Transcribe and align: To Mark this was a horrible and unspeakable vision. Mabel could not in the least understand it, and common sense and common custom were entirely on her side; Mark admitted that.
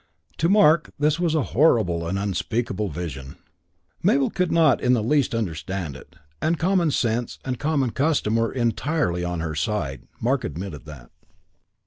To 0.39 0.49
Mark 0.49 0.91
this 0.97 1.19
was 1.19 1.35
a 1.35 1.43
horrible 1.53 2.07
and 2.07 2.17
unspeakable 2.17 2.89
vision. 2.89 3.35
Mabel 4.01 4.31
could 4.31 4.51
not 4.51 4.81
in 4.81 4.93
the 4.93 5.03
least 5.03 5.35
understand 5.35 5.95
it, 5.95 6.15
and 6.41 6.57
common 6.57 6.89
sense 6.89 7.37
and 7.45 7.59
common 7.59 7.91
custom 7.91 8.35
were 8.37 8.51
entirely 8.51 9.23
on 9.23 9.41
her 9.41 9.53
side; 9.53 10.07
Mark 10.19 10.43
admitted 10.43 10.85
that. 10.85 11.11